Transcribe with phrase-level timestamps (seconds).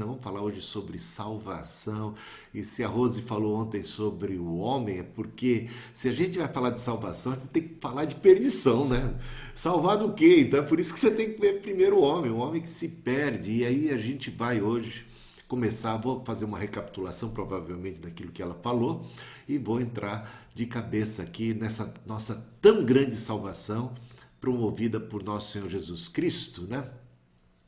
[0.00, 2.14] nós vamos falar hoje sobre salvação.
[2.54, 6.48] E se a Rose falou ontem sobre o homem, é porque se a gente vai
[6.48, 9.14] falar de salvação, a gente tem que falar de perdição, né?
[9.54, 10.40] Salvar do quê?
[10.40, 12.70] Então é por isso que você tem que ver primeiro o homem, o homem que
[12.70, 13.56] se perde.
[13.56, 15.06] E aí a gente vai hoje
[15.46, 19.06] começar, vou fazer uma recapitulação provavelmente daquilo que ela falou
[19.46, 23.92] e vou entrar de cabeça aqui nessa nossa tão grande salvação
[24.40, 26.90] promovida por nosso Senhor Jesus Cristo, né?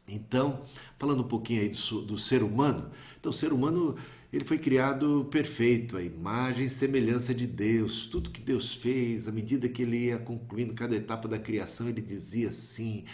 [0.09, 0.63] Então,
[0.99, 3.97] falando um pouquinho aí do, do ser humano, então o ser humano
[4.33, 8.07] ele foi criado perfeito, a imagem e semelhança de Deus.
[8.07, 12.01] Tudo que Deus fez, à medida que ele ia concluindo cada etapa da criação, ele
[12.01, 13.05] dizia assim: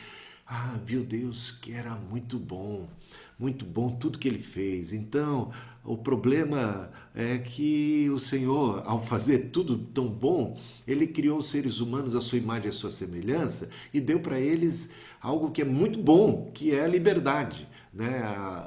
[0.47, 2.89] Ah, viu Deus que era muito bom,
[3.37, 4.93] muito bom tudo que ele fez.
[4.93, 5.51] Então,
[5.85, 11.81] o problema é que o Senhor, ao fazer tudo tão bom, ele criou os seres
[11.81, 14.91] humanos à sua imagem e à sua semelhança e deu para eles
[15.21, 17.69] algo que é muito bom, que é a liberdade.
[17.93, 18.23] Né?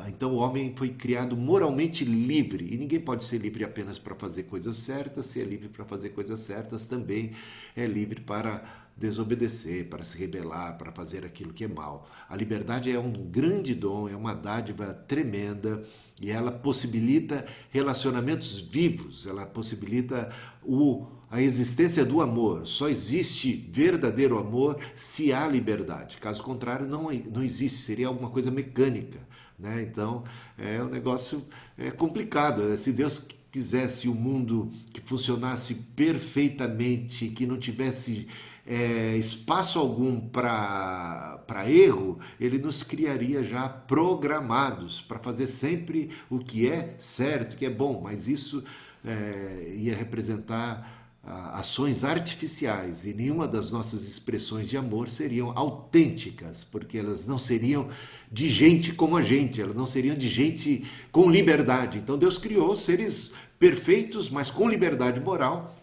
[0.07, 4.43] Então o homem foi criado moralmente livre e ninguém pode ser livre apenas para fazer
[4.43, 7.31] coisas certas, se é livre para fazer coisas certas, também
[7.75, 12.09] é livre para desobedecer, para se rebelar, para fazer aquilo que é mal.
[12.29, 15.83] A liberdade é um grande dom, é uma dádiva tremenda
[16.21, 20.31] e ela possibilita relacionamentos vivos, ela possibilita
[20.63, 22.67] o, a existência do amor.
[22.67, 26.17] Só existe verdadeiro amor se há liberdade.
[26.17, 29.17] Caso contrário, não, não existe, seria alguma coisa mecânica.
[29.57, 29.81] Né?
[29.81, 30.25] Então,
[30.57, 31.41] é um negócio
[31.77, 32.77] é complicado.
[32.77, 38.27] Se Deus quisesse o um mundo que funcionasse perfeitamente, que não tivesse
[38.67, 46.69] é, espaço algum para erro, ele nos criaria já programados para fazer sempre o que
[46.69, 48.63] é certo, que é bom, mas isso
[49.03, 56.97] é, ia representar ações artificiais e nenhuma das nossas expressões de amor seriam autênticas, porque
[56.97, 57.89] elas não seriam
[58.31, 61.99] de gente como a gente, elas não seriam de gente com liberdade.
[61.99, 65.77] Então Deus criou seres perfeitos, mas com liberdade moral,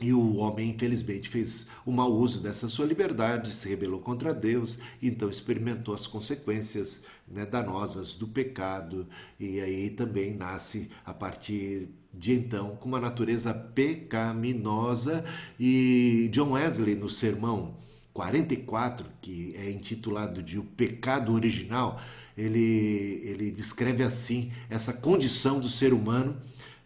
[0.00, 4.78] e o homem, infelizmente, fez o mau uso dessa sua liberdade, se rebelou contra Deus,
[5.02, 9.06] então experimentou as consequências né, danosas do pecado,
[9.38, 15.24] e aí também nasce, a partir de então, com uma natureza pecaminosa.
[15.58, 17.76] E John Wesley, no sermão
[18.12, 22.00] 44, que é intitulado de O Pecado Original,
[22.36, 26.36] ele, ele descreve assim essa condição do ser humano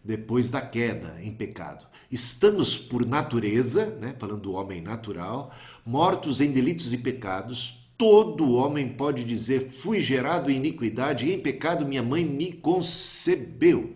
[0.04, 1.86] depois da queda em pecado.
[2.10, 5.52] Estamos, por natureza, né, falando do homem natural,
[5.84, 7.83] mortos em delitos e pecados.
[7.96, 13.94] Todo homem pode dizer: Fui gerado em iniquidade, e em pecado minha mãe me concebeu.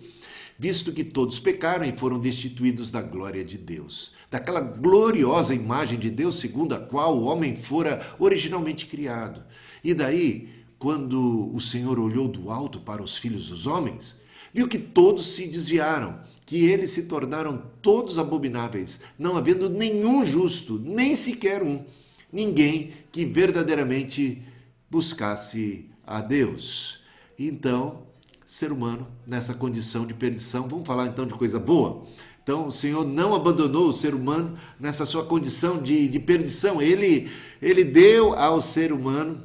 [0.58, 6.10] Visto que todos pecaram e foram destituídos da glória de Deus, daquela gloriosa imagem de
[6.10, 9.44] Deus segundo a qual o homem fora originalmente criado.
[9.84, 14.20] E daí, quando o Senhor olhou do alto para os filhos dos homens,
[14.52, 20.78] viu que todos se desviaram que eles se tornaram todos abomináveis, não havendo nenhum justo,
[20.78, 21.84] nem sequer um,
[22.32, 24.40] ninguém que verdadeiramente
[24.88, 27.02] buscasse a Deus.
[27.36, 28.06] Então,
[28.46, 32.04] ser humano nessa condição de perdição, vamos falar então de coisa boa.
[32.40, 36.80] Então, o Senhor não abandonou o ser humano nessa sua condição de, de perdição.
[36.80, 37.28] Ele,
[37.60, 39.42] ele deu ao ser humano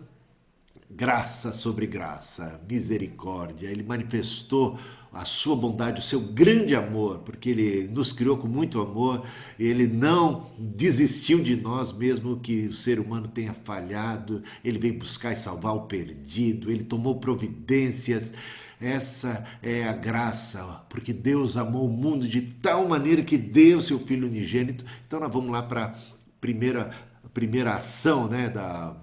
[0.87, 3.69] graça sobre graça, misericórdia.
[3.69, 4.77] Ele manifestou
[5.13, 9.23] a sua bondade, o seu grande amor, porque ele nos criou com muito amor,
[9.59, 15.31] ele não desistiu de nós, mesmo que o ser humano tenha falhado, ele veio buscar
[15.31, 18.33] e salvar o perdido, ele tomou providências.
[18.81, 23.99] Essa é a graça, porque Deus amou o mundo de tal maneira que deu seu
[23.99, 24.83] Filho unigênito.
[25.07, 25.93] Então, nós vamos lá para a
[26.41, 26.89] primeira,
[27.33, 28.97] primeira ação né, da,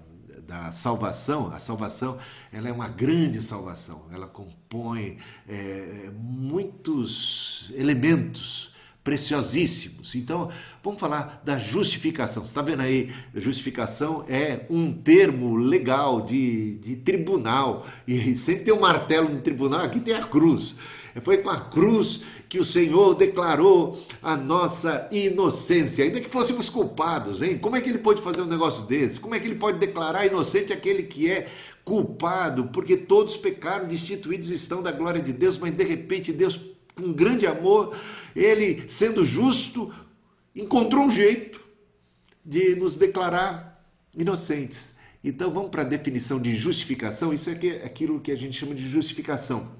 [0.51, 2.19] da salvação, a salvação
[2.51, 5.17] ela é uma grande salvação, ela compõe
[5.47, 10.13] é, muitos elementos preciosíssimos.
[10.13, 10.51] Então,
[10.83, 12.43] vamos falar da justificação.
[12.43, 18.73] Você está vendo aí, justificação é um termo legal de, de tribunal, e sempre tem
[18.73, 20.75] um martelo no tribunal, aqui tem a cruz.
[21.23, 27.41] Foi com a cruz que o Senhor declarou a nossa inocência, ainda que fôssemos culpados,
[27.41, 27.57] hein?
[27.57, 29.21] Como é que ele pode fazer um negócio desse?
[29.21, 31.47] Como é que ele pode declarar inocente aquele que é
[31.85, 32.65] culpado?
[32.65, 36.59] Porque todos pecaram, destituídos estão da glória de Deus, mas de repente Deus,
[36.93, 37.95] com grande amor,
[38.35, 39.89] ele sendo justo,
[40.53, 41.61] encontrou um jeito
[42.43, 43.81] de nos declarar
[44.17, 44.93] inocentes.
[45.23, 47.33] Então vamos para a definição de justificação.
[47.33, 49.79] Isso é aquilo que a gente chama de justificação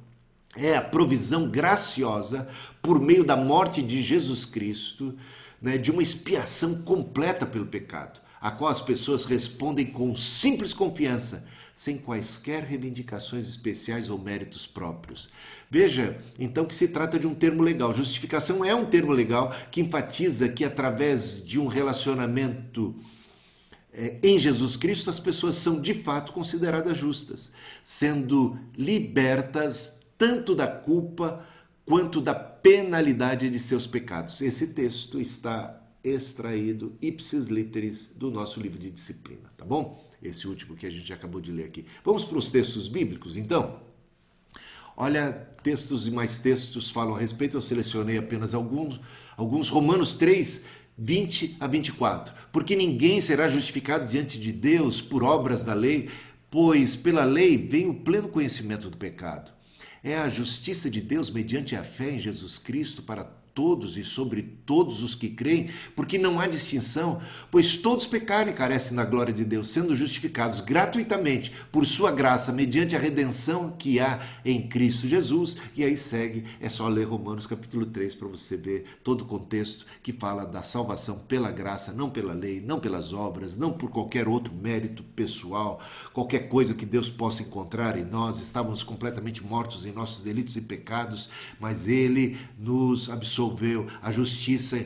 [0.55, 2.47] é a provisão graciosa
[2.81, 5.15] por meio da morte de Jesus Cristo,
[5.61, 11.47] né, de uma expiação completa pelo pecado, a qual as pessoas respondem com simples confiança,
[11.73, 15.29] sem quaisquer reivindicações especiais ou méritos próprios.
[15.69, 17.93] Veja, então, que se trata de um termo legal.
[17.93, 22.93] Justificação é um termo legal que enfatiza que, através de um relacionamento
[23.93, 27.53] é, em Jesus Cristo, as pessoas são de fato consideradas justas,
[27.83, 31.43] sendo libertas tanto da culpa
[31.83, 34.39] quanto da penalidade de seus pecados.
[34.39, 40.07] Esse texto está extraído ipsis literis do nosso livro de disciplina, tá bom?
[40.21, 41.87] Esse último que a gente acabou de ler aqui.
[42.05, 43.81] Vamos para os textos bíblicos, então?
[44.95, 45.31] Olha,
[45.63, 48.99] textos e mais textos falam a respeito, eu selecionei apenas alguns.
[49.35, 50.67] Alguns, Romanos 3,
[50.99, 52.31] 20 a 24.
[52.51, 56.11] Porque ninguém será justificado diante de Deus por obras da lei,
[56.51, 59.51] pois pela lei vem o pleno conhecimento do pecado.
[60.03, 64.41] É a justiça de Deus mediante a fé em Jesus Cristo para todos e sobre
[64.65, 69.33] todos os que creem, porque não há distinção, pois todos pecaram e carecem da glória
[69.33, 75.07] de Deus, sendo justificados gratuitamente por sua graça, mediante a redenção que há em Cristo
[75.07, 75.57] Jesus.
[75.75, 79.85] E aí segue, é só ler Romanos capítulo 3 para você ver todo o contexto
[80.01, 84.27] que fala da salvação pela graça, não pela lei, não pelas obras, não por qualquer
[84.27, 85.81] outro mérito pessoal,
[86.13, 88.39] qualquer coisa que Deus possa encontrar em nós.
[88.39, 94.85] Estávamos completamente mortos em nossos delitos e pecados, mas ele nos absolveu absolveu, a justiça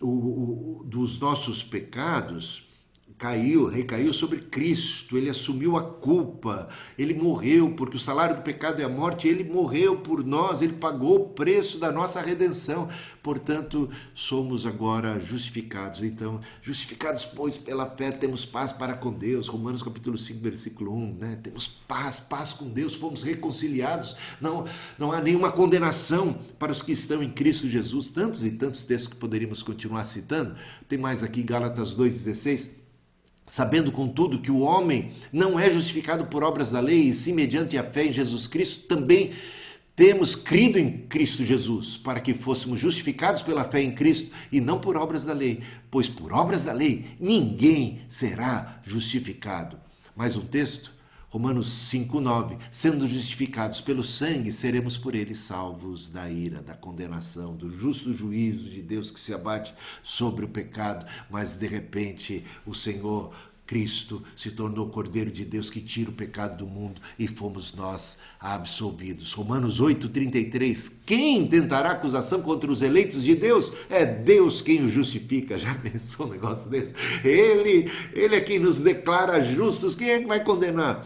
[0.00, 2.65] o, o, dos nossos pecados
[3.18, 6.68] caiu, recaiu sobre Cristo, ele assumiu a culpa,
[6.98, 10.74] ele morreu, porque o salário do pecado é a morte, ele morreu por nós, ele
[10.74, 12.88] pagou o preço da nossa redenção.
[13.22, 16.02] Portanto, somos agora justificados.
[16.02, 19.48] Então, justificados, pois, pela fé, temos paz para com Deus.
[19.48, 21.38] Romanos capítulo 5, versículo 1, né?
[21.42, 24.14] Temos paz, paz com Deus, fomos reconciliados.
[24.40, 24.66] Não,
[24.98, 28.10] não há nenhuma condenação para os que estão em Cristo Jesus.
[28.10, 30.54] Tantos e tantos textos que poderíamos continuar citando.
[30.86, 32.85] Tem mais aqui, Gálatas 2,16
[33.46, 37.78] sabendo contudo que o homem não é justificado por obras da lei, e sim mediante
[37.78, 39.32] a fé em Jesus Cristo, também
[39.94, 44.78] temos crido em Cristo Jesus, para que fôssemos justificados pela fé em Cristo e não
[44.78, 49.78] por obras da lei, pois por obras da lei ninguém será justificado.
[50.14, 50.92] Mais um texto,
[51.28, 57.70] Romanos 5:9, sendo justificados pelo sangue, seremos por ele salvos da ira, da condenação, do
[57.70, 63.34] justo juízo de Deus que se abate sobre o pecado, mas de repente o Senhor
[63.66, 68.18] Cristo se tornou Cordeiro de Deus que tira o pecado do mundo e fomos nós
[68.38, 69.32] absolvidos.
[69.32, 71.02] Romanos 8:33.
[71.04, 73.72] Quem tentará acusação contra os eleitos de Deus?
[73.90, 75.58] É Deus quem o justifica.
[75.58, 76.94] Já pensou um negócio desse?
[77.24, 79.94] Ele, ele é quem nos declara justos.
[79.94, 81.04] Quem é que vai condenar?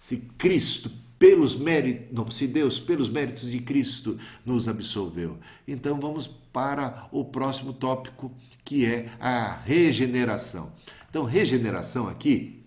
[0.00, 5.36] se Cristo, pelos méritos, não, se Deus, pelos méritos de Cristo, nos absolveu.
[5.68, 8.32] Então vamos para o próximo tópico,
[8.64, 10.72] que é a regeneração.
[11.10, 12.64] Então, regeneração aqui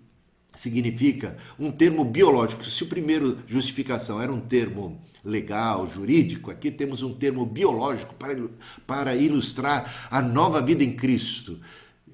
[0.53, 2.63] significa um termo biológico.
[2.65, 8.35] Se o primeiro justificação era um termo legal, jurídico, aqui temos um termo biológico para,
[8.85, 11.59] para ilustrar a nova vida em Cristo.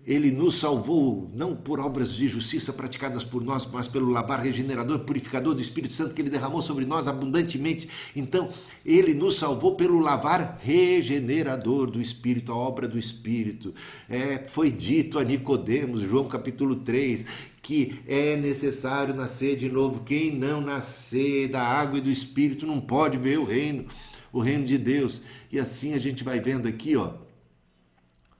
[0.10, 4.98] Ele nos salvou não por obras de justiça praticadas por nós, mas pelo lavar regenerador,
[5.02, 7.88] purificador do Espírito Santo que ele derramou sobre nós abundantemente.
[8.16, 8.50] Então,
[8.84, 13.72] ele nos salvou pelo lavar regenerador do Espírito, a obra do Espírito.
[14.10, 17.28] É, foi dito a Nicodemos, João capítulo 3,
[17.62, 20.04] que é necessário nascer de novo.
[20.04, 23.86] Quem não nascer da água e do Espírito não pode ver o reino,
[24.34, 25.22] o reino de Deus.
[25.52, 27.14] E assim a gente vai vendo aqui, ó,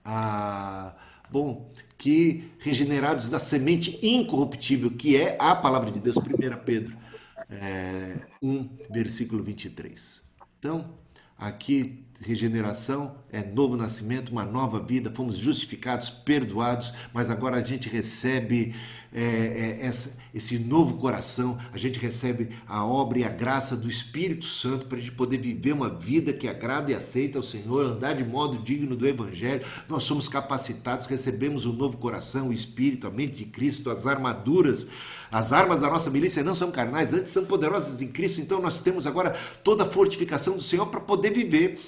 [0.04, 0.96] a
[1.30, 6.96] Bom, que regenerados da semente incorruptível, que é a palavra de Deus, 1 Pedro
[7.48, 10.22] é, 1, versículo 23.
[10.58, 10.94] Então,
[11.36, 17.88] aqui regeneração é novo nascimento, uma nova vida, fomos justificados, perdoados, mas agora a gente
[17.88, 18.74] recebe
[19.12, 23.88] é, é, essa, esse novo coração, a gente recebe a obra e a graça do
[23.88, 27.84] Espírito Santo para a gente poder viver uma vida que agrada e aceita ao Senhor,
[27.84, 29.64] andar de modo digno do Evangelho.
[29.88, 34.06] Nós somos capacitados, recebemos o um novo coração, o Espírito, a mente de Cristo, as
[34.06, 34.86] armaduras.
[35.30, 38.80] As armas da nossa milícia não são carnais, antes são poderosas em Cristo, então nós
[38.80, 41.80] temos agora toda a fortificação do Senhor para poder viver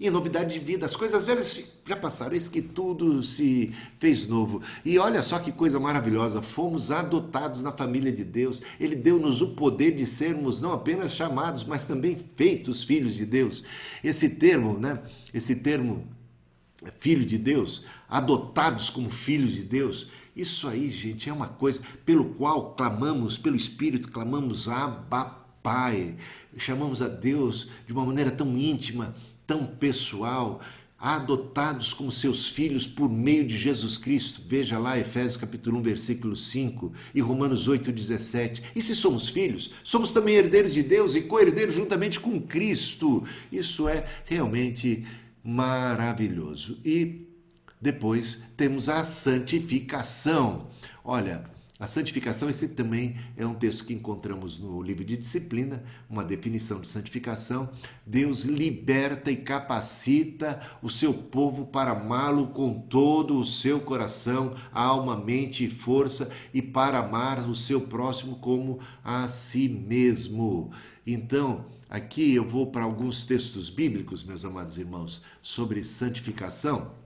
[0.00, 0.86] e novidade de vida.
[0.86, 4.62] As coisas velhas já passaram, eis que tudo se fez novo.
[4.82, 8.62] E olha só que coisa maravilhosa, fomos adotados na família de Deus.
[8.80, 13.62] Ele deu-nos o poder de sermos não apenas chamados, mas também feitos filhos de Deus.
[14.02, 15.02] Esse termo, né?
[15.34, 16.06] Esse termo
[16.98, 22.24] filho de Deus, adotados como filhos de Deus, isso aí, gente, é uma coisa pelo
[22.24, 26.16] qual clamamos, pelo Espírito, clamamos Abba Pai.
[26.56, 29.14] Chamamos a Deus de uma maneira tão íntima,
[29.50, 30.60] tão pessoal,
[30.96, 34.40] adotados como seus filhos por meio de Jesus Cristo.
[34.46, 38.62] Veja lá Efésios capítulo 1, versículo 5 e Romanos 8, 17.
[38.76, 43.24] E se somos filhos, somos também herdeiros de Deus e co-herdeiros juntamente com Cristo.
[43.50, 45.04] Isso é realmente
[45.42, 46.78] maravilhoso.
[46.84, 47.26] E
[47.80, 50.68] depois temos a santificação.
[51.02, 51.49] Olha,
[51.80, 56.78] a santificação, esse também é um texto que encontramos no livro de disciplina, uma definição
[56.78, 57.70] de santificação.
[58.06, 65.16] Deus liberta e capacita o seu povo para amá-lo com todo o seu coração, alma,
[65.16, 70.70] mente e força, e para amar o seu próximo como a si mesmo.
[71.06, 76.99] Então, aqui eu vou para alguns textos bíblicos, meus amados irmãos, sobre santificação.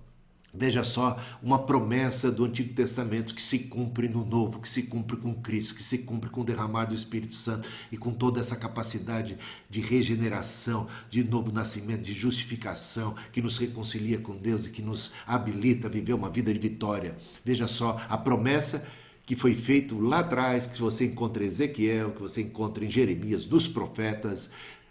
[0.56, 5.16] Veja só, uma promessa do Antigo Testamento que se cumpre no Novo, que se cumpre
[5.16, 8.54] com Cristo, que se cumpre com o derramar do Espírito Santo e com toda essa
[8.54, 9.36] capacidade
[9.68, 15.12] de regeneração, de novo nascimento, de justificação, que nos reconcilia com Deus e que nos
[15.26, 17.16] habilita a viver uma vida de vitória.
[17.44, 18.86] Veja só, a promessa
[19.26, 23.44] que foi feita lá atrás, que você encontra em Ezequiel, que você encontra em Jeremias,
[23.44, 24.50] dos profetas,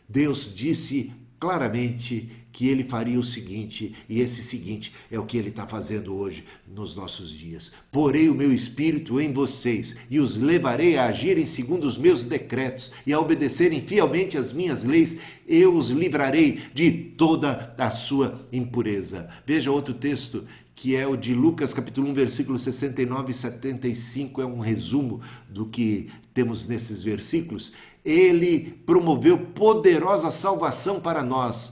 [0.10, 5.50] Deus disse claramente que ele faria o seguinte, e esse seguinte é o que ele
[5.50, 7.74] está fazendo hoje nos nossos dias.
[7.92, 12.94] Porei o meu espírito em vocês e os levarei a agirem segundo os meus decretos
[13.06, 15.18] e a obedecerem fielmente as minhas leis.
[15.46, 19.28] Eu os livrarei de toda a sua impureza.
[19.46, 20.46] Veja outro texto
[20.84, 25.66] que é o de Lucas capítulo 1, versículos 69 e 75, é um resumo do
[25.66, 27.72] que temos nesses versículos.
[28.04, 31.72] Ele promoveu poderosa salvação para nós,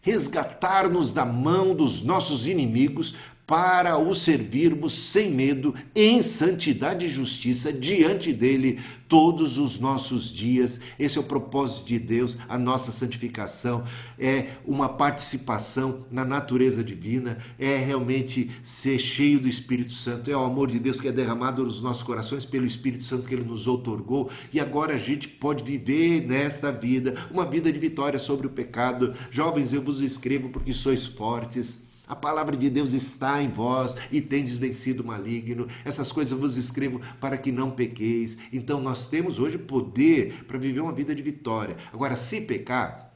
[0.00, 7.72] resgatar-nos da mão dos nossos inimigos para o servirmos sem medo, em santidade e justiça
[7.72, 10.80] diante dele todos os nossos dias.
[10.98, 13.84] Esse é o propósito de Deus, a nossa santificação
[14.18, 20.44] é uma participação na natureza divina, é realmente ser cheio do Espírito Santo, é o
[20.44, 23.66] amor de Deus que é derramado nos nossos corações pelo Espírito Santo que ele nos
[23.66, 28.50] outorgou e agora a gente pode viver nesta vida uma vida de vitória sobre o
[28.50, 29.12] pecado.
[29.30, 34.20] Jovens, eu vos escrevo porque sois fortes a palavra de Deus está em vós e
[34.20, 35.66] tendes vencido o maligno.
[35.84, 38.36] Essas coisas eu vos escrevo para que não pequeis.
[38.52, 41.76] Então nós temos hoje poder para viver uma vida de vitória.
[41.92, 43.12] Agora, se pecar,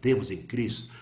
[0.00, 0.92] temos em Cristo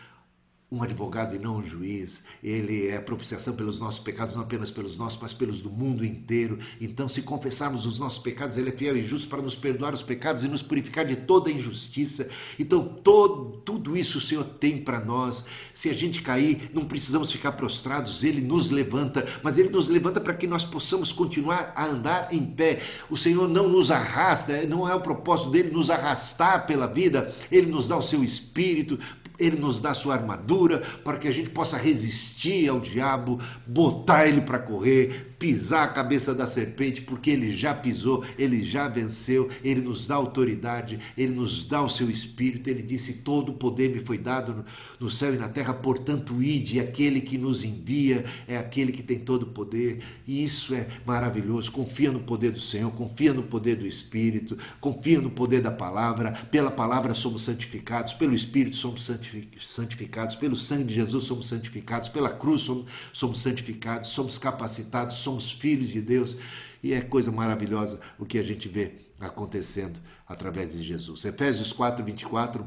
[0.72, 2.24] um advogado e não um juiz.
[2.42, 6.58] Ele é propiciação pelos nossos pecados, não apenas pelos nossos, mas pelos do mundo inteiro.
[6.80, 10.02] Então, se confessarmos os nossos pecados, ele é fiel e justo para nos perdoar os
[10.02, 12.30] pecados e nos purificar de toda injustiça.
[12.58, 15.44] Então, todo, tudo isso o Senhor tem para nós.
[15.74, 20.22] Se a gente cair, não precisamos ficar prostrados, ele nos levanta, mas ele nos levanta
[20.22, 22.80] para que nós possamos continuar a andar em pé.
[23.10, 27.66] O Senhor não nos arrasta, não é o propósito dele nos arrastar pela vida, ele
[27.66, 28.98] nos dá o seu espírito
[29.44, 34.40] ele nos dá sua armadura para que a gente possa resistir ao diabo, botar ele
[34.40, 39.80] para correr, pisar a cabeça da serpente, porque ele já pisou, ele já venceu, ele
[39.80, 42.70] nos dá autoridade, ele nos dá o seu espírito.
[42.70, 44.64] Ele disse: Todo o poder me foi dado
[45.00, 49.18] no, céu e na terra, portanto, ide, aquele que nos envia é aquele que tem
[49.18, 51.72] todo o poder, e isso é maravilhoso.
[51.72, 56.30] Confia no poder do Senhor, confia no poder do Espírito, confia no poder da palavra.
[56.52, 59.10] Pela palavra somos santificados, pelo Espírito somos
[59.58, 62.60] santificados, pelo sangue de Jesus somos santificados, pela cruz
[63.12, 66.36] somos, santificados, somos capacitados, somos somos filhos de Deus.
[66.82, 71.24] E é coisa maravilhosa o que a gente vê acontecendo através de Jesus.
[71.24, 72.66] Efésios 4, 24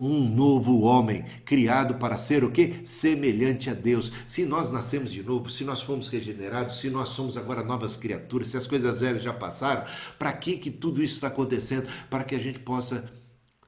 [0.00, 2.80] um novo homem, criado para ser o que?
[2.84, 4.10] Semelhante a Deus.
[4.26, 8.48] Se nós nascemos de novo, se nós fomos regenerados, se nós somos agora novas criaturas,
[8.48, 9.84] se as coisas velhas já passaram,
[10.18, 11.86] para que que tudo isso está acontecendo?
[12.10, 13.04] Para que a gente possa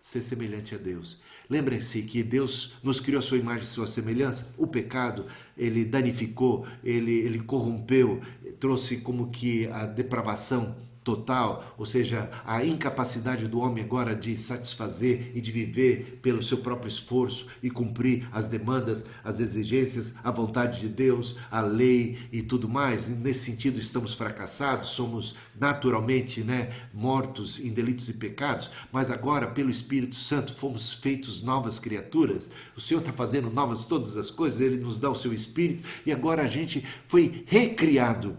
[0.04, 1.18] ser semelhante a Deus.
[1.48, 4.54] Lembrem-se que Deus nos criou a sua imagem e sua semelhança.
[4.58, 5.24] O pecado,
[5.56, 8.20] ele danificou, ele, ele corrompeu,
[8.60, 15.30] trouxe como que a depravação total, ou seja, a incapacidade do homem agora de satisfazer
[15.34, 20.80] e de viver pelo seu próprio esforço e cumprir as demandas, as exigências, a vontade
[20.80, 23.06] de Deus, a lei e tudo mais.
[23.06, 29.70] nesse sentido, estamos fracassados, somos naturalmente né, mortos em delitos e pecados, mas agora, pelo
[29.70, 32.50] Espírito Santo, fomos feitos novas criaturas.
[32.74, 36.10] O Senhor está fazendo novas todas as coisas, Ele nos dá o seu Espírito e
[36.10, 38.34] agora a gente foi recriado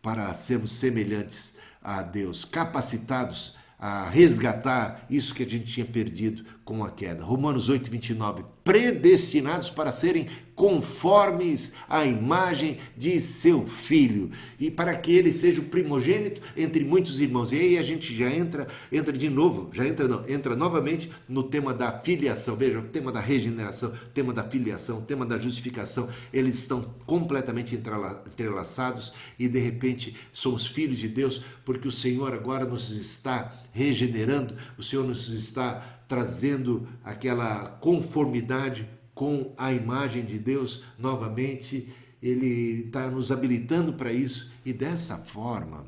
[0.00, 1.55] para sermos semelhantes
[1.86, 7.22] a Deus, capacitados a resgatar isso que a gente tinha perdido com a queda.
[7.22, 8.44] Romanos 8, 29.
[8.64, 15.66] Predestinados para serem conformes à imagem de seu filho e para que ele seja o
[15.66, 17.52] primogênito entre muitos irmãos.
[17.52, 21.44] E aí a gente já entra, entra de novo, já entra não, entra novamente no
[21.44, 22.56] tema da filiação.
[22.56, 26.82] Veja, o tema da regeneração, o tema da filiação, o tema da justificação, eles estão
[27.06, 33.52] completamente entrelaçados e de repente somos filhos de Deus porque o Senhor agora nos está
[33.72, 41.92] regenerando, o Senhor nos está trazendo aquela conformidade com a imagem de Deus novamente.
[42.22, 45.86] Ele está nos habilitando para isso e dessa forma,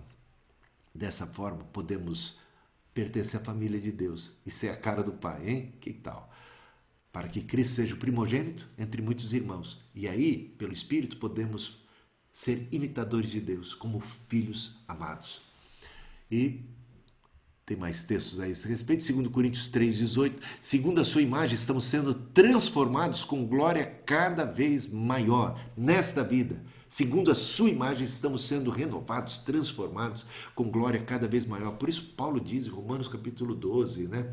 [0.95, 2.39] dessa forma podemos
[2.93, 5.75] pertencer à família de Deus e ser a cara do Pai, hein?
[5.81, 6.33] Que tal?
[7.13, 9.81] Para que Cristo seja o primogênito entre muitos irmãos.
[9.95, 11.87] E aí, pelo Espírito, podemos
[12.33, 15.41] ser imitadores de Deus, como filhos amados.
[16.31, 16.61] E
[17.69, 19.13] tem mais textos a esse respeito.
[19.13, 20.33] 2 Coríntios 3,18.
[20.59, 26.63] Segundo a sua imagem, estamos sendo transformados com glória cada vez maior nesta vida.
[26.89, 31.73] Segundo a sua imagem, estamos sendo renovados, transformados com glória cada vez maior.
[31.73, 34.33] Por isso, Paulo diz em Romanos capítulo 12, né?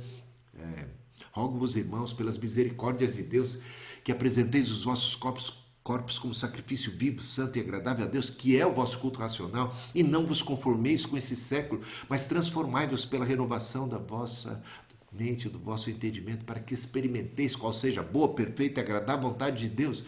[0.58, 0.88] É,
[1.34, 3.60] Rogo-vos, irmãos, pelas misericórdias de Deus,
[4.02, 8.60] que apresenteis os vossos corpos corpos como sacrifício vivo, santo e agradável a Deus, que
[8.60, 13.24] é o vosso culto racional, e não vos conformeis com esse século, mas transformai-vos pela
[13.24, 14.64] renovação da vossa
[15.12, 19.60] mente, do vosso entendimento, para que experimenteis qual seja a boa, perfeita e agradável vontade
[19.60, 20.04] de Deus.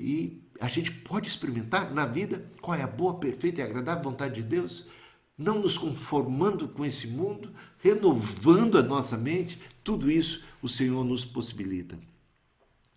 [0.00, 4.36] E a gente pode experimentar na vida qual é a boa, perfeita e agradável vontade
[4.36, 4.88] de Deus,
[5.36, 11.22] não nos conformando com esse mundo, renovando a nossa mente, tudo isso o Senhor nos
[11.22, 11.98] possibilita.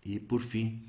[0.02, 0.87] E por fim,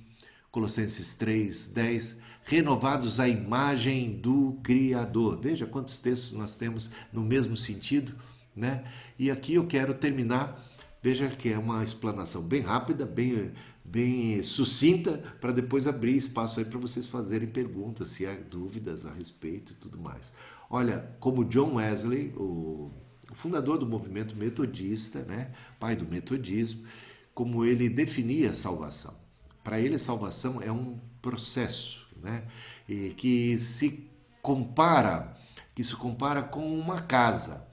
[0.51, 5.39] Colossenses 3, 10, renovados à imagem do Criador.
[5.39, 8.13] Veja quantos textos nós temos no mesmo sentido,
[8.55, 8.83] né?
[9.17, 10.65] E aqui eu quero terminar,
[11.01, 13.51] veja que é uma explanação bem rápida, bem,
[13.85, 19.13] bem sucinta, para depois abrir espaço aí para vocês fazerem perguntas, se há dúvidas a
[19.13, 20.33] respeito e tudo mais.
[20.69, 22.91] Olha, como John Wesley, o
[23.33, 25.51] fundador do movimento metodista, né?
[25.79, 26.87] pai do metodismo,
[27.33, 29.28] como ele definia a salvação.
[29.63, 32.43] Para ele, salvação é um processo, né?
[32.87, 34.09] E que se
[34.41, 35.37] compara,
[35.75, 37.67] que se compara com uma casa.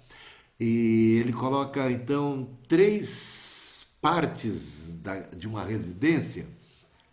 [0.58, 6.46] E ele coloca então três partes da, de uma residência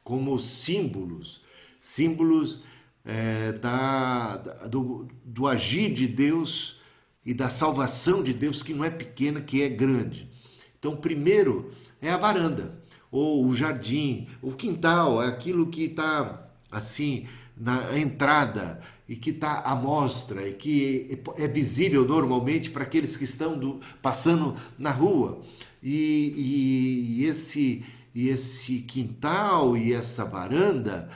[0.04, 1.42] como símbolos,
[1.80, 2.62] símbolos
[3.06, 6.82] é, da, do, do agir de Deus
[7.26, 10.30] e da salvação de Deus que não é pequena, que é grande.
[10.78, 12.83] Então, primeiro é a varanda
[13.14, 19.60] ou o jardim, o quintal, é aquilo que está assim na entrada e que está
[19.60, 25.44] à mostra e que é visível normalmente para aqueles que estão do, passando na rua.
[25.84, 31.08] E, e, e, esse, e esse quintal e essa varanda,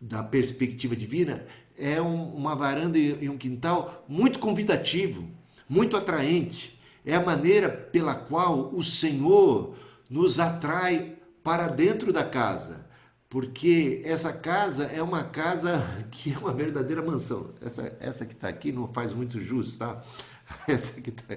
[0.00, 1.44] da perspectiva divina,
[1.76, 5.28] é um, uma varanda e um quintal muito convidativo,
[5.68, 6.80] muito atraente.
[7.04, 9.76] É a maneira pela qual o Senhor
[10.10, 12.84] nos atrai para dentro da casa,
[13.28, 17.54] porque essa casa é uma casa que é uma verdadeira mansão.
[17.62, 20.02] Essa, essa que está aqui não faz muito jus, tá?
[20.66, 21.36] Essa que, tá,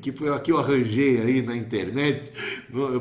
[0.00, 2.32] que foi aqui eu arranjei aí na internet,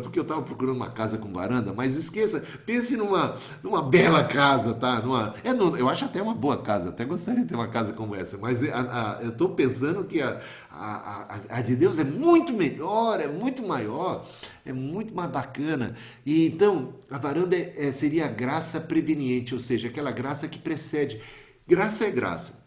[0.02, 4.74] porque eu estava procurando uma casa com varanda, mas esqueça, pense numa, numa bela casa,
[4.74, 5.00] tá?
[5.00, 8.16] Numa, é, eu acho até uma boa casa, até gostaria de ter uma casa como
[8.16, 12.04] essa, mas a, a, eu estou pensando que a, a, a, a, de Deus é
[12.04, 14.26] muito melhor, é muito maior,
[14.66, 15.96] é muito mais bacana.
[16.26, 20.58] E então, a varanda é, é, seria a graça preveniente, ou seja, aquela graça que
[20.58, 21.22] precede.
[21.68, 22.63] Graça é graça.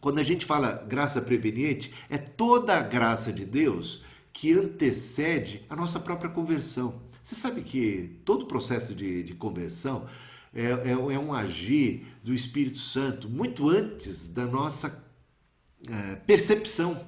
[0.00, 5.74] Quando a gente fala graça preveniente, é toda a graça de Deus que antecede a
[5.74, 7.02] nossa própria conversão.
[7.22, 10.08] Você sabe que todo o processo de, de conversão
[10.54, 15.04] é, é, é um agir do Espírito Santo muito antes da nossa
[15.88, 17.04] é, percepção.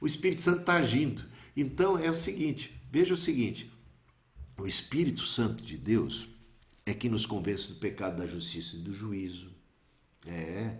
[0.00, 1.24] O Espírito Santo está agindo.
[1.56, 3.70] Então é o seguinte: veja o seguinte,
[4.58, 6.28] o Espírito Santo de Deus
[6.84, 9.50] é que nos convence do pecado, da justiça e do juízo.
[10.26, 10.76] É.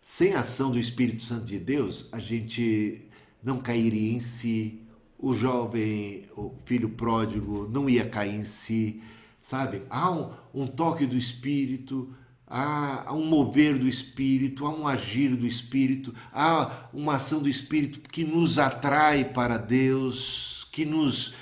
[0.00, 3.08] Sem a ação do Espírito Santo de Deus, a gente
[3.42, 4.80] não cairia em si,
[5.18, 9.02] o jovem, o filho pródigo não ia cair em si,
[9.42, 9.82] sabe?
[9.90, 12.14] Há um, um toque do Espírito,
[12.46, 18.00] há um mover do Espírito, há um agir do Espírito, há uma ação do Espírito
[18.00, 21.34] que nos atrai para Deus, que nos,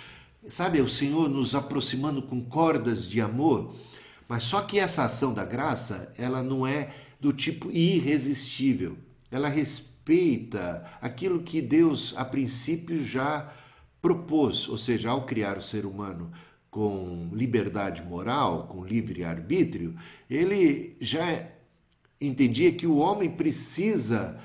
[0.49, 3.75] sabe, o Senhor nos aproximando com cordas de amor.
[4.29, 6.91] Mas só que essa ação da graça, ela não é
[7.21, 8.97] do tipo irresistível.
[9.31, 13.53] Ela respeita aquilo que Deus, a princípio, já
[14.01, 16.31] propôs, ou seja, ao criar o ser humano
[16.71, 19.97] com liberdade moral, com livre arbítrio,
[20.29, 21.49] ele já
[22.21, 24.39] entendia que o homem precisa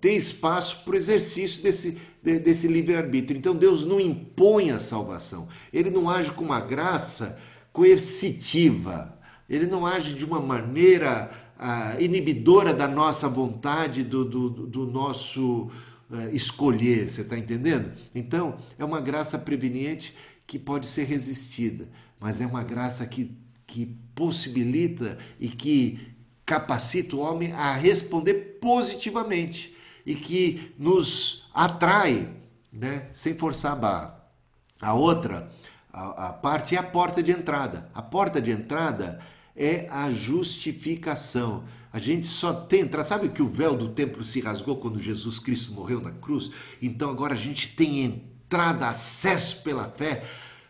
[0.00, 3.38] ter espaço para o exercício desse, desse livre-arbítrio.
[3.38, 7.38] Então Deus não impõe a salvação, ele não age com uma graça
[7.72, 11.30] coercitiva, ele não age de uma maneira
[11.64, 15.70] ah, inibidora da nossa vontade, do, do, do nosso
[16.10, 17.90] ah, escolher, você está entendendo?
[18.14, 20.14] Então é uma graça preveniente
[20.46, 21.88] que pode ser resistida,
[22.20, 23.34] mas é uma graça que,
[23.66, 29.74] que possibilita e que capacita o homem a responder positivamente
[30.04, 32.28] e que nos atrai,
[32.70, 34.24] né, sem forçar a barra.
[34.82, 35.50] A outra
[35.90, 37.88] a, a parte é a porta de entrada.
[37.94, 39.18] A porta de entrada
[39.56, 41.64] é a justificação.
[41.92, 43.06] A gente só tem entrada.
[43.06, 46.50] Sabe que o véu do templo se rasgou quando Jesus Cristo morreu na cruz?
[46.82, 50.24] Então agora a gente tem entrada, acesso pela fé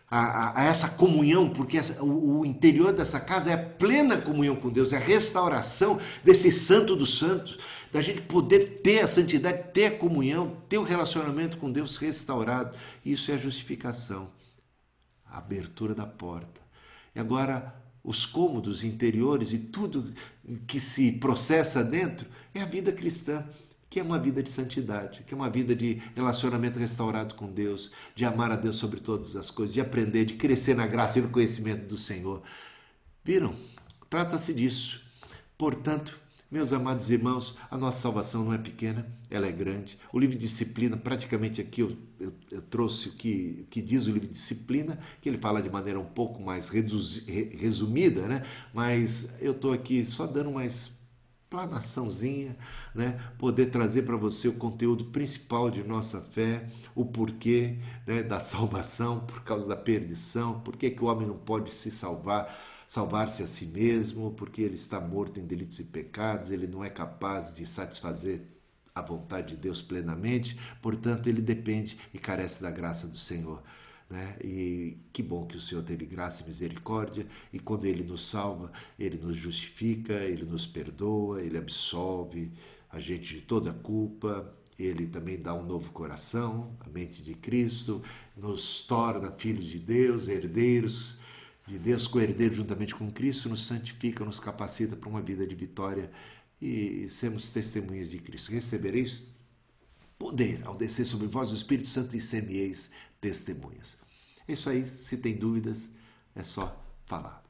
[0.09, 4.55] a, a, a essa comunhão, porque essa, o, o, interior dessa casa é plena comunhão
[4.55, 7.57] com Deus, é a restauração desse santo dos santos
[7.91, 12.77] da gente poder ter a santidade, ter a comunhão, ter o relacionamento com Deus restaurado.
[13.05, 14.29] Isso é a justificação,
[15.25, 16.61] a abertura da porta.
[17.15, 17.73] E agora,
[18.05, 20.13] os cômodos interiores e tudo
[20.67, 23.43] que se processa dentro é a vida cristã,
[23.89, 27.91] que é uma vida de santidade, que é uma vida de relacionamento restaurado com Deus,
[28.13, 31.21] de amar a Deus sobre todas as coisas, de aprender, de crescer na graça e
[31.23, 32.43] no conhecimento do Senhor.
[33.23, 33.55] Viram?
[34.07, 35.01] Trata-se disso.
[35.57, 36.17] Portanto,
[36.49, 39.97] meus amados irmãos, a nossa salvação não é pequena, ela é grande.
[40.13, 44.05] O livro de disciplina, praticamente aqui eu, eu, eu trouxe o que, o que diz
[44.05, 47.25] o livro de disciplina, que ele fala de maneira um pouco mais reduzi,
[47.57, 48.43] resumida, né?
[48.73, 52.55] mas eu estou aqui só dando uma explanaçãozinha,
[52.93, 53.19] né?
[53.39, 58.21] poder trazer para você o conteúdo principal de nossa fé, o porquê né?
[58.21, 62.55] da salvação por causa da perdição, por que o homem não pode se salvar
[62.87, 66.89] salvar-se a si mesmo, porque ele está morto em delitos e pecados, ele não é
[66.89, 68.41] capaz de satisfazer
[68.93, 73.61] a vontade de Deus plenamente, portanto, ele depende e carece da graça do Senhor.
[74.09, 74.37] Né?
[74.43, 78.71] E que bom que o Senhor teve graça e misericórdia, e quando Ele nos salva,
[78.99, 82.51] Ele nos justifica, Ele nos perdoa, Ele absolve
[82.89, 88.01] a gente de toda culpa, Ele também dá um novo coração, a mente de Cristo,
[88.37, 91.17] nos torna filhos de Deus, herdeiros
[91.67, 96.11] de Deus, co-herdeiro juntamente com Cristo, nos santifica, nos capacita para uma vida de vitória
[96.61, 98.51] e sermos testemunhas de Cristo.
[98.51, 99.23] Recebereis
[100.17, 103.99] poder ao descer sobre vós o Espírito Santo e semieis testemunhas.
[104.47, 105.89] É isso aí, se tem dúvidas,
[106.35, 107.43] é só falar.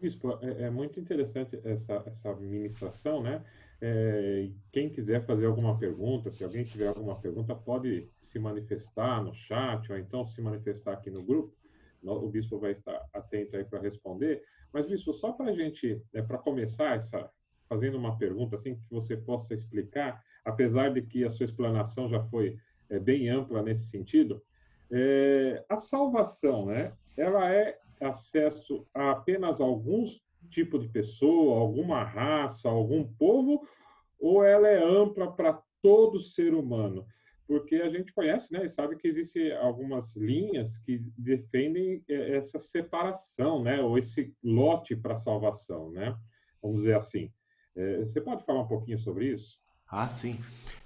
[0.00, 3.44] Bispo, é, é muito interessante essa, essa ministração, né?
[3.80, 9.34] É, quem quiser fazer alguma pergunta, se alguém tiver alguma pergunta, pode se manifestar no
[9.34, 11.52] chat ou então se manifestar aqui no grupo
[12.02, 14.42] o bispo vai estar atento aí para responder.
[14.72, 17.30] Mas, bispo, só para a gente, né, para começar essa,
[17.68, 22.22] fazendo uma pergunta assim que você possa explicar, apesar de que a sua explanação já
[22.24, 22.56] foi
[22.88, 24.42] é, bem ampla nesse sentido,
[24.90, 26.92] é, a salvação, né?
[27.16, 33.66] Ela é acesso a apenas alguns tipos de pessoa, alguma raça, algum povo,
[34.18, 37.06] ou ela é ampla para todo ser humano?
[37.48, 42.58] Porque a gente conhece, né, e sabe que existem algumas linhas que defendem é, essa
[42.58, 46.14] separação, né, ou esse lote para salvação, né,
[46.62, 47.32] vamos dizer assim.
[47.74, 49.58] É, você pode falar um pouquinho sobre isso?
[49.90, 50.38] Ah, sim.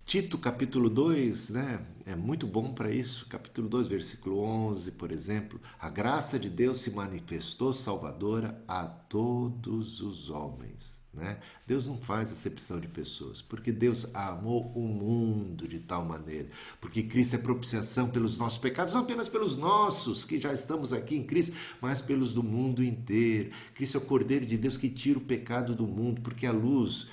[0.07, 3.29] Tito, capítulo 2, né, é muito bom para isso.
[3.29, 5.61] Capítulo 2, versículo 11, por exemplo.
[5.81, 11.02] A graça de Deus se manifestou salvadora a todos os homens.
[11.14, 11.38] Né?
[11.66, 16.48] Deus não faz acepção de pessoas, porque Deus amou o mundo de tal maneira,
[16.81, 21.14] porque Cristo é propiciação pelos nossos pecados, não apenas pelos nossos, que já estamos aqui
[21.14, 23.51] em Cristo, mas pelos do mundo inteiro.
[23.75, 27.07] Cristo é o Cordeiro de Deus que tira o pecado do mundo, porque a luz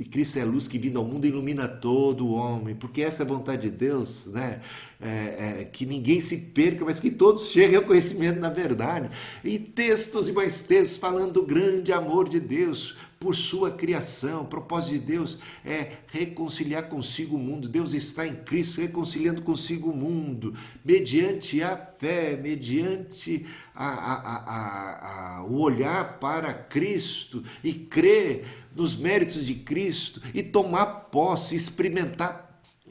[0.00, 3.22] e Cristo é a luz que vindo ao mundo ilumina todo o homem, porque essa
[3.22, 4.62] é a vontade de Deus, né?
[5.02, 9.08] É, é, que ninguém se perca, mas que todos cheguem ao conhecimento da verdade.
[9.42, 14.42] E textos e mais textos falando do grande amor de Deus por sua criação.
[14.42, 17.68] O propósito de Deus é reconciliar consigo o mundo.
[17.68, 25.44] Deus está em Cristo reconciliando consigo o mundo, mediante a fé, mediante a, a, a,
[25.44, 32.49] o olhar para Cristo e crer nos méritos de Cristo e tomar posse, experimentar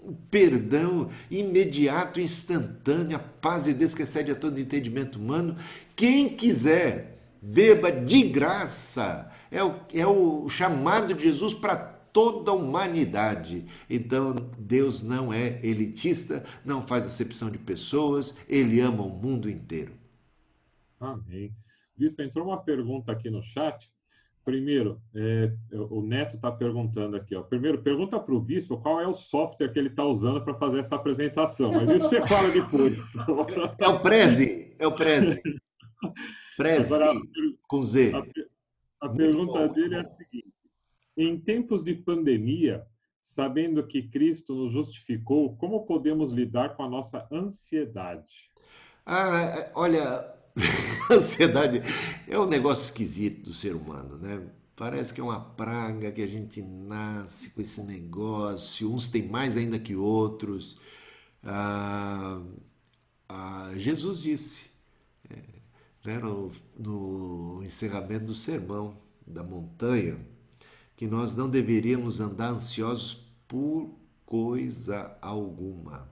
[0.09, 5.55] o perdão imediato, instantâneo, a paz de Deus que excede a todo entendimento humano.
[5.95, 12.55] Quem quiser, beba de graça é o, é o chamado de Jesus para toda a
[12.55, 13.65] humanidade.
[13.89, 19.93] Então, Deus não é elitista, não faz acepção de pessoas, ele ama o mundo inteiro.
[20.99, 21.53] Amém.
[21.95, 23.91] Vitor, entrou uma pergunta aqui no chat.
[24.43, 27.35] Primeiro, é, o Neto está perguntando aqui.
[27.35, 27.43] Ó.
[27.43, 30.79] Primeiro, pergunta para o Bispo qual é o software que ele está usando para fazer
[30.79, 31.71] essa apresentação.
[31.71, 32.97] Mas isso você fala depois.
[33.79, 35.41] É o Prezi, é o Prezi.
[36.57, 37.21] Prezi, Agora,
[37.67, 38.11] com Z.
[39.01, 40.53] A, a pergunta bom, dele é a seguinte.
[41.15, 42.83] Em tempos de pandemia,
[43.21, 48.49] sabendo que Cristo nos justificou, como podemos lidar com a nossa ansiedade?
[49.05, 50.38] Ah, olha,
[51.09, 51.81] ansiedade
[52.27, 54.41] é um negócio esquisito do ser humano, né?
[54.75, 58.93] Parece que é uma praga que a gente nasce com esse negócio.
[58.93, 60.79] Uns têm mais ainda que outros.
[61.43, 62.41] Ah,
[63.27, 64.67] ah, Jesus disse
[65.29, 65.35] é,
[66.05, 70.17] né, no, no encerramento do sermão da montanha
[70.95, 73.93] que nós não deveríamos andar ansiosos por
[74.25, 76.09] coisa alguma.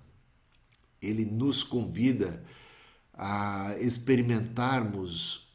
[1.01, 2.66] Ele nos convida a
[3.79, 5.47] experimentarmos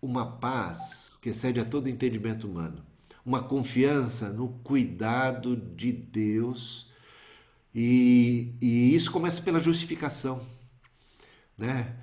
[0.00, 2.84] uma paz que excede a todo entendimento humano,
[3.24, 6.90] uma confiança no cuidado de Deus,
[7.74, 10.44] e, e isso começa pela justificação,
[11.56, 11.96] né?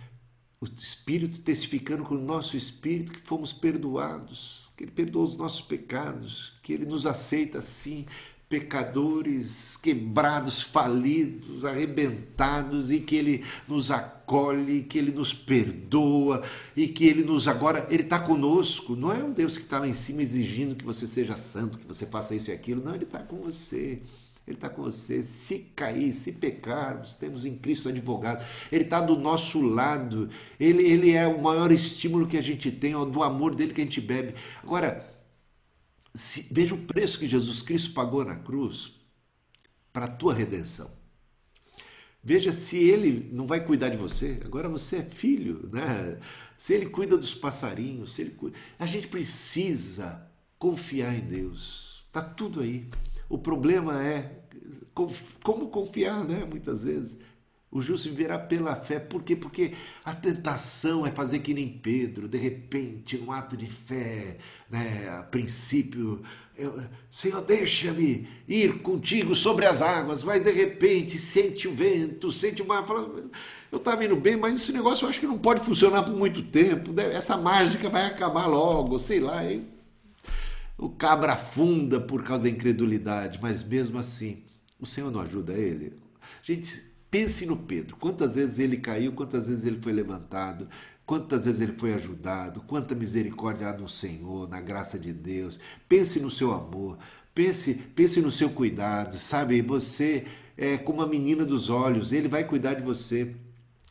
[0.62, 5.62] O Espírito testificando com o nosso Espírito que fomos perdoados, que Ele perdoa os nossos
[5.62, 8.06] pecados, que Ele nos aceita assim,
[8.50, 16.42] pecadores, quebrados, falidos, arrebentados, e que Ele nos acolhe, que Ele nos perdoa,
[16.76, 18.96] e que Ele nos agora, Ele está conosco.
[18.96, 21.86] Não é um Deus que está lá em cima exigindo que você seja santo, que
[21.86, 22.84] você faça isso e aquilo.
[22.84, 24.02] Não, Ele está com você.
[24.48, 25.22] Ele está com você.
[25.22, 28.44] Se cair, se pecarmos, temos em Cristo advogado.
[28.72, 30.28] Ele está do nosso lado.
[30.60, 33.82] Ele, ele é o maior estímulo que a gente tem, ó, do amor dele que
[33.82, 34.34] a gente bebe.
[34.64, 35.08] Agora,
[36.14, 39.00] se, veja o preço que Jesus Cristo pagou na cruz
[39.92, 40.92] para a tua redenção.
[42.24, 44.40] Veja se ele não vai cuidar de você.
[44.44, 46.20] Agora você é filho, né?
[46.58, 48.58] Se ele cuida dos passarinhos, se ele cuida...
[48.78, 52.06] a gente precisa confiar em Deus.
[52.12, 52.88] Tá tudo aí.
[53.30, 54.44] O problema é
[55.42, 56.44] como confiar, né?
[56.44, 57.20] Muitas vezes.
[57.72, 59.00] O justo viverá pela fé.
[59.00, 59.36] Por quê?
[59.36, 64.38] Porque a tentação é fazer que nem Pedro, de repente, um ato de fé,
[64.70, 65.08] né?
[65.10, 66.24] a princípio,
[66.58, 72.62] eu, Senhor, deixa-me ir contigo sobre as águas, mas de repente sente o vento, sente
[72.62, 72.86] uma.
[73.72, 76.42] Eu estava indo bem, mas esse negócio eu acho que não pode funcionar por muito
[76.42, 76.92] tempo.
[76.92, 77.14] Né?
[77.14, 79.50] Essa mágica vai acabar logo, sei lá.
[79.50, 79.68] Hein?
[80.78, 84.44] O cabra afunda por causa da incredulidade, mas mesmo assim,
[84.80, 85.94] o Senhor não ajuda ele?
[86.44, 87.96] Gente, pense no Pedro.
[87.98, 90.68] Quantas vezes ele caiu, quantas vezes ele foi levantado,
[91.06, 95.60] quantas vezes ele foi ajudado, quanta misericórdia há no Senhor, na graça de Deus.
[95.88, 96.98] Pense no seu amor,
[97.34, 99.62] pense, pense no seu cuidado, sabe?
[99.62, 100.26] Você
[100.58, 103.36] é como a menina dos olhos, ele vai cuidar de você.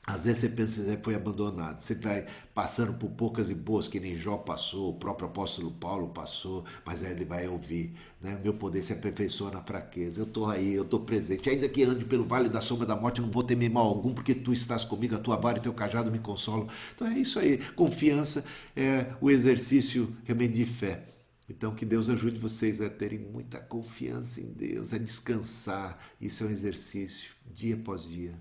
[0.09, 4.01] Às vezes você pensa que foi abandonado, você vai passando por poucas e boas, que
[4.01, 8.40] nem Jó passou, o próprio apóstolo Paulo passou, mas aí ele vai ouvir, né?
[8.42, 12.07] meu poder se aperfeiçoa na fraqueza, eu estou aí, eu estou presente, ainda que ande
[12.07, 15.14] pelo vale da sombra da morte, não vou temer mal algum, porque tu estás comigo,
[15.14, 16.68] a tua vara e teu cajado me consolam.
[16.94, 21.05] Então é isso aí, confiança é o exercício realmente de fé.
[21.51, 25.99] Então, que Deus ajude vocês a terem muita confiança em Deus, a descansar.
[26.21, 28.35] Isso é um exercício, dia após dia.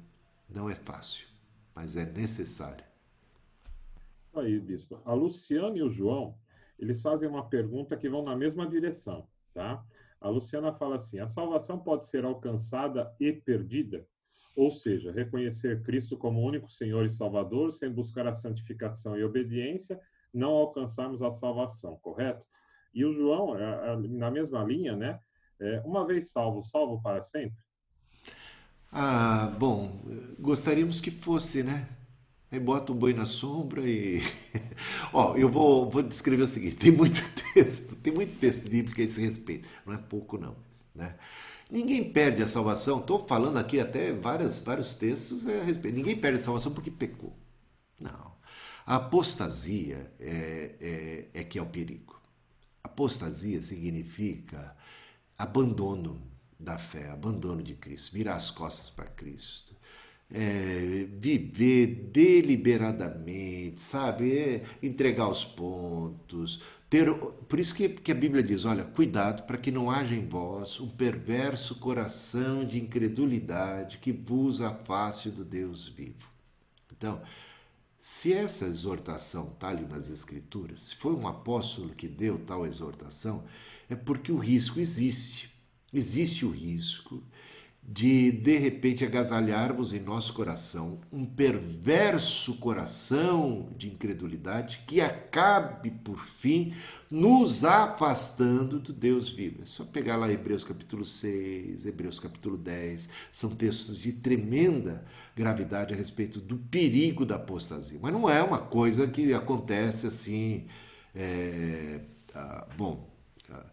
[0.50, 1.28] Não é fácil
[1.78, 2.84] mas é necessário.
[4.26, 5.00] Isso aí, bispo.
[5.06, 6.36] A Luciana e o João,
[6.80, 9.86] eles fazem uma pergunta que vão na mesma direção, tá?
[10.20, 14.08] A Luciana fala assim: a salvação pode ser alcançada e perdida?
[14.56, 20.02] Ou seja, reconhecer Cristo como único Senhor e Salvador, sem buscar a santificação e obediência,
[20.34, 22.44] não alcançarmos a salvação, correto?
[22.92, 23.54] E o João,
[24.10, 25.20] na mesma linha, né?
[25.60, 27.67] É, uma vez salvo, salvo para sempre?
[29.00, 30.02] Ah, bom,
[30.40, 31.88] gostaríamos que fosse, né?
[32.52, 34.22] Aí bota o boi na sombra e.
[35.14, 37.22] Ó, eu vou, vou descrever o seguinte: tem muito
[37.54, 40.56] texto, tem muito texto bíblico a esse respeito, não é pouco, não.
[40.96, 41.16] Né?
[41.70, 45.96] Ninguém perde a salvação, estou falando aqui até várias, vários textos a respeito.
[45.96, 47.36] Ninguém perde a salvação porque pecou.
[48.00, 48.36] Não.
[48.86, 52.20] A apostasia é, é, é que é o perigo.
[52.84, 54.76] Apostasia significa
[55.38, 56.27] abandono
[56.60, 59.76] da fé, abandono de Cristo, virar as costas para Cristo.
[60.30, 64.38] É, viver deliberadamente, sabe?
[64.38, 66.62] É, entregar os pontos.
[66.90, 70.28] Ter, por isso que, que a Bíblia diz: olha, cuidado para que não haja em
[70.28, 76.28] vós um perverso coração de incredulidade que vos afaste do Deus vivo.
[76.92, 77.22] Então,
[77.98, 83.44] se essa exortação está ali nas Escrituras, se foi um apóstolo que deu tal exortação,
[83.90, 85.57] é porque o risco existe.
[85.94, 87.24] Existe o risco
[87.90, 96.26] de de repente agasalharmos em nosso coração um perverso coração de incredulidade que acabe por
[96.26, 96.74] fim
[97.10, 99.64] nos afastando do Deus vivo.
[99.64, 105.94] É só pegar lá Hebreus capítulo 6, Hebreus capítulo 10, são textos de tremenda gravidade
[105.94, 107.98] a respeito do perigo da apostasia.
[108.02, 110.66] Mas não é uma coisa que acontece assim,
[111.16, 112.02] é,
[112.36, 113.10] ah, bom,
[113.50, 113.66] ah,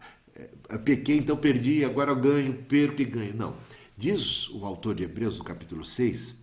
[0.85, 3.35] pequei, então perdi, agora ganho, perco e ganho.
[3.35, 3.57] Não
[3.97, 6.37] Diz o autor de Hebreus, no capítulo 6,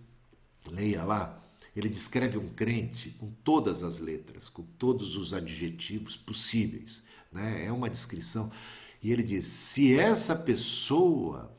[0.70, 1.38] leia lá,
[1.76, 7.02] ele descreve um crente com todas as letras, com todos os adjetivos possíveis.
[7.30, 7.66] Né?
[7.66, 8.50] É uma descrição.
[9.02, 11.54] E ele diz: se essa pessoa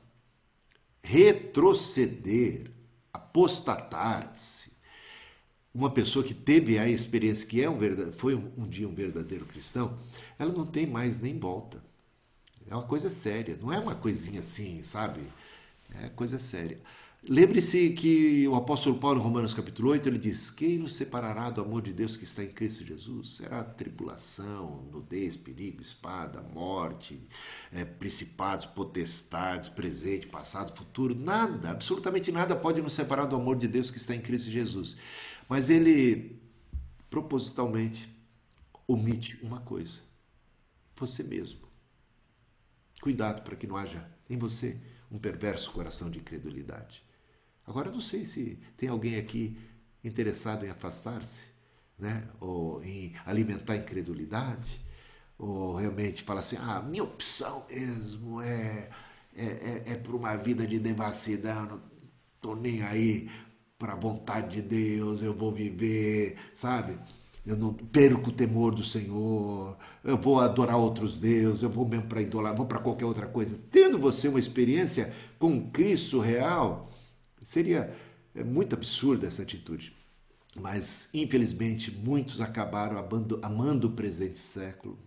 [1.03, 2.71] retroceder,
[3.11, 4.73] apostatar-se,
[5.71, 9.45] uma pessoa que teve a experiência que é um verdade, foi um dia um verdadeiro
[9.45, 9.99] cristão,
[10.39, 11.83] ela não tem mais nem volta.
[12.69, 15.21] É uma coisa séria, não é uma coisinha assim, sabe?
[16.01, 16.79] É coisa séria.
[17.25, 21.61] Lembre-se que o apóstolo Paulo, em Romanos capítulo 8, ele diz: Quem nos separará do
[21.61, 23.37] amor de Deus que está em Cristo Jesus?
[23.37, 27.25] Será tribulação, nudez, perigo, espada, morte,
[27.71, 31.15] é, principados, potestades, presente, passado, futuro?
[31.15, 34.97] Nada, absolutamente nada pode nos separar do amor de Deus que está em Cristo Jesus.
[35.47, 36.41] Mas ele
[37.09, 38.09] propositalmente
[38.85, 40.01] omite uma coisa:
[40.97, 41.72] você mesmo.
[43.03, 44.79] Cuidado para que não haja em você
[45.11, 47.03] um perverso coração de incredulidade.
[47.67, 49.57] Agora, não sei se tem alguém aqui
[50.01, 51.41] interessado em afastar-se,
[51.99, 52.25] né?
[52.39, 54.79] ou em alimentar incredulidade,
[55.37, 58.89] ou realmente fala assim: ah, minha opção mesmo é,
[59.35, 61.81] é, é, é uma vida de devassidão, não
[62.37, 63.29] estou nem aí
[63.77, 66.97] para a vontade de Deus, eu vou viver, sabe?
[67.45, 72.07] Eu não perco o temor do Senhor, eu vou adorar outros deuses, eu vou mesmo
[72.07, 73.59] para idolar, vou para qualquer outra coisa.
[73.69, 76.89] Tendo você uma experiência com Cristo real,
[77.41, 77.93] seria
[78.35, 79.95] é muito absurda essa atitude.
[80.55, 82.97] Mas, infelizmente, muitos acabaram
[83.41, 84.97] amando o presente século,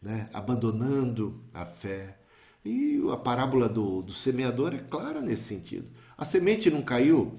[0.00, 0.28] né?
[0.32, 2.18] abandonando a fé.
[2.64, 5.88] E a parábola do, do semeador é clara nesse sentido.
[6.16, 7.36] A semente não caiu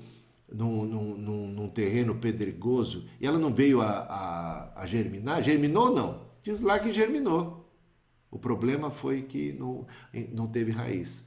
[0.52, 5.44] num, num, num, terreno pedregoso e ela não veio a, a, a, germinar?
[5.44, 6.26] Germinou não?
[6.44, 7.70] Diz lá que germinou.
[8.30, 9.88] O problema foi que não,
[10.32, 11.26] não teve raiz.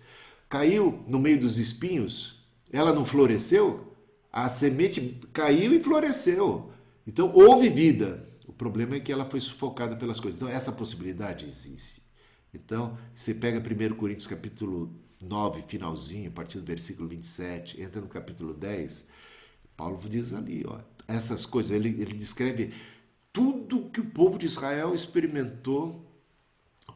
[0.49, 3.95] Caiu no meio dos espinhos, ela não floresceu?
[4.31, 6.71] A semente caiu e floresceu.
[7.07, 8.27] Então houve vida.
[8.47, 10.41] O problema é que ela foi sufocada pelas coisas.
[10.41, 12.03] Então essa possibilidade existe.
[12.53, 18.09] Então, você pega 1 Coríntios capítulo 9, finalzinho, a partir do versículo 27, entra no
[18.09, 19.07] capítulo 10,
[19.77, 22.73] Paulo diz ali, ó, essas coisas, ele, ele descreve
[23.33, 26.05] tudo que o povo de Israel experimentou.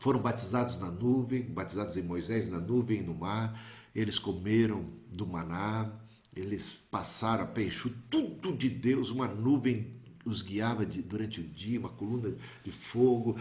[0.00, 3.60] Foram batizados na nuvem, batizados em Moisés na nuvem e no mar,
[3.94, 5.92] eles comeram do maná,
[6.34, 11.78] eles passaram a enxuto, tudo de Deus, uma nuvem os guiava de, durante o dia,
[11.78, 13.36] uma coluna de fogo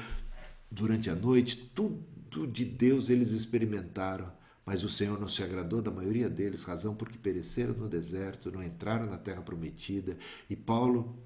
[0.69, 4.31] durante a noite, tudo de Deus eles experimentaram.
[4.65, 8.63] Mas o Senhor não se agradou da maioria deles, razão porque pereceram no deserto, não
[8.63, 10.17] entraram na terra prometida.
[10.49, 11.17] E Paulo,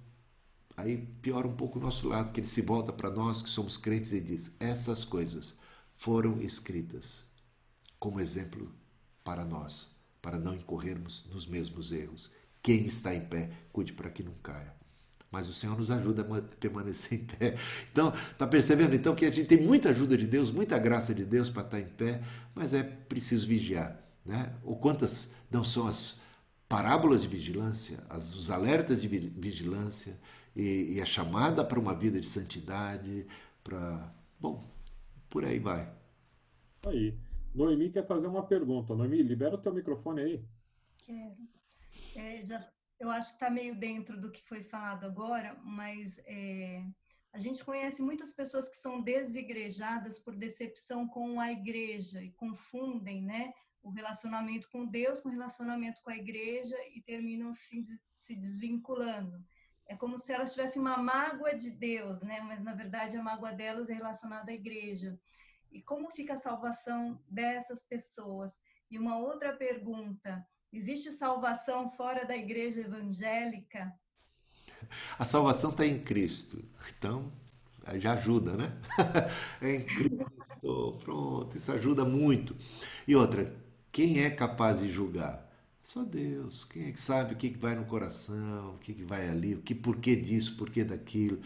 [0.76, 3.78] aí piora um pouco o nosso lado, que ele se volta para nós que somos
[3.78, 5.56] crentes e diz: essas coisas
[5.96, 7.26] foram escritas
[8.00, 8.74] como exemplo
[9.24, 9.90] para nós,
[10.22, 12.32] para não incorrermos nos mesmos erros.
[12.62, 14.74] Quem está em pé, cuide para que não caia
[15.36, 17.56] mas o Senhor nos ajuda a permanecer em pé.
[17.92, 21.26] Então, está percebendo então que a gente tem muita ajuda de Deus, muita graça de
[21.26, 22.22] Deus para estar tá em pé,
[22.54, 24.54] mas é preciso vigiar, né?
[24.64, 26.22] Ou quantas não são as
[26.70, 30.18] parábolas de vigilância, as, os alertas de vigilância
[30.56, 33.28] e, e a chamada para uma vida de santidade,
[33.62, 34.64] para, bom,
[35.30, 35.92] por aí vai.
[36.86, 37.14] Aí,
[37.54, 38.96] Noemi quer fazer uma pergunta.
[38.96, 40.46] Noemi, libera o teu microfone aí.
[41.00, 41.36] Quero.
[42.16, 46.84] É, já eu acho que está meio dentro do que foi falado agora, mas é,
[47.34, 53.22] a gente conhece muitas pessoas que são desigrejadas por decepção com a igreja e confundem,
[53.22, 53.54] né?
[53.84, 59.44] O relacionamento com Deus com o relacionamento com a igreja e terminam se, se desvinculando.
[59.86, 62.40] É como se elas tivessem uma mágoa de Deus, né?
[62.40, 65.20] Mas na verdade a mágoa delas é relacionada à igreja.
[65.72, 68.58] E como fica a salvação dessas pessoas?
[68.90, 73.94] E uma outra pergunta: Existe salvação fora da igreja evangélica?
[75.18, 76.64] A salvação está em Cristo.
[76.98, 77.32] Então,
[77.96, 78.78] já ajuda, né?
[79.62, 81.00] É em Cristo.
[81.04, 82.56] Pronto, isso ajuda muito.
[83.08, 83.56] E outra,
[83.92, 85.46] quem é capaz de julgar?
[85.84, 86.66] Só Deus.
[86.66, 89.76] Quem é que sabe o que vai no coração, o que vai ali, o que
[89.76, 91.40] porquê disso, porquê daquilo.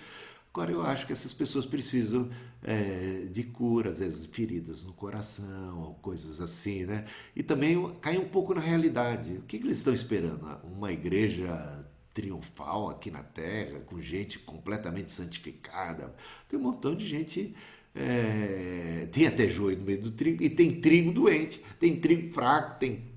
[0.51, 2.29] Agora, eu acho que essas pessoas precisam
[2.63, 7.05] é, de cura, às vezes feridas no coração, ou coisas assim, né?
[7.35, 9.33] E também cair um pouco na realidade.
[9.33, 10.43] O que, que eles estão esperando?
[10.63, 16.13] Uma igreja triunfal aqui na Terra, com gente completamente santificada.
[16.47, 17.55] Tem um montão de gente.
[17.95, 22.79] É, tem até joio no meio do trigo, e tem trigo doente, tem trigo fraco,
[22.79, 23.08] tem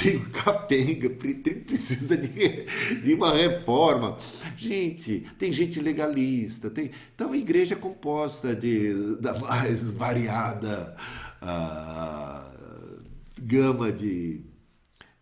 [0.00, 2.64] trigo capenga, trigo precisa de,
[3.02, 4.16] de uma reforma.
[4.56, 6.90] Gente, tem gente legalista, tem.
[7.14, 10.96] Então a igreja é composta de, da mais variada
[11.42, 13.02] uh,
[13.38, 14.40] gama de,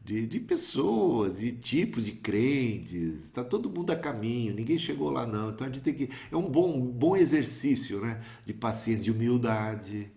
[0.01, 5.27] de, de, pessoas, de tipos de crentes, está todo mundo a caminho, ninguém chegou lá
[5.27, 5.51] não.
[5.51, 6.09] Então a gente tem que.
[6.31, 8.23] É um bom, bom exercício né?
[8.47, 10.13] de paciência, de humildade.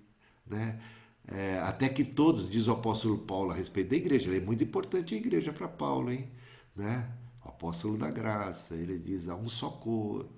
[0.47, 0.79] Né?
[1.31, 5.15] É, até que todos, diz o apóstolo Paulo a respeito da igreja, é muito importante
[5.15, 6.29] a igreja para Paulo, hein?
[6.75, 7.09] Né?
[7.45, 10.29] O apóstolo da graça, ele diz: há um só corpo.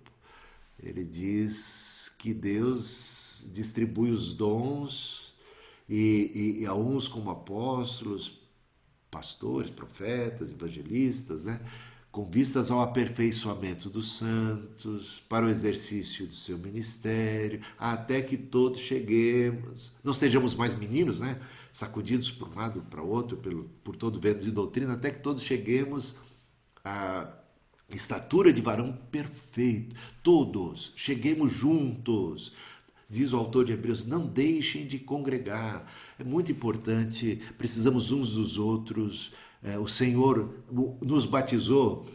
[0.80, 5.34] Ele diz que Deus distribui os dons
[5.90, 8.42] e, e, e a uns como apóstolos,
[9.10, 11.60] pastores, profetas, evangelistas, né?
[12.14, 18.80] Com vistas ao aperfeiçoamento dos santos, para o exercício do seu ministério, até que todos
[18.82, 21.42] cheguemos, não sejamos mais meninos, né?
[21.72, 25.42] sacudidos por um lado para outro, pelo, por todo vento de doutrina, até que todos
[25.42, 26.14] cheguemos
[26.86, 27.34] à
[27.90, 29.96] estatura de varão perfeito.
[30.22, 32.54] Todos cheguemos juntos.
[33.10, 35.92] Diz o autor de Hebreus: não deixem de congregar.
[36.20, 39.34] É muito importante, precisamos uns dos outros
[39.82, 40.50] o Senhor
[41.02, 42.06] nos batizou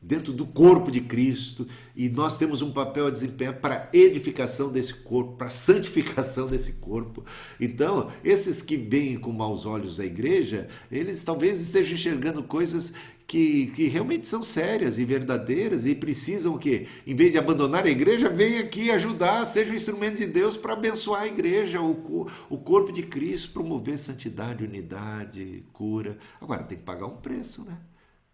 [0.00, 4.94] dentro do corpo de Cristo e nós temos um papel a desempenhar para edificação desse
[4.94, 7.24] corpo, para santificação desse corpo.
[7.60, 12.94] Então, esses que veem com maus olhos a igreja, eles talvez estejam enxergando coisas
[13.26, 16.86] que, que realmente são sérias e verdadeiras e precisam o quê?
[17.06, 20.72] Em vez de abandonar a igreja, vem aqui ajudar, seja um instrumento de Deus para
[20.72, 26.16] abençoar a igreja, o, o corpo de Cristo, promover santidade, unidade, cura.
[26.40, 27.76] Agora, tem que pagar um preço, né?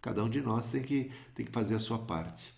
[0.05, 2.54] Cada um de nós tem que, tem que fazer a sua parte.